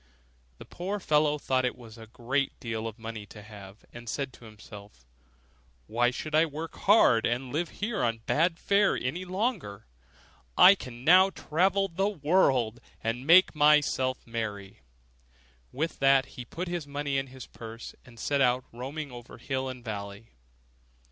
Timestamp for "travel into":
11.29-11.97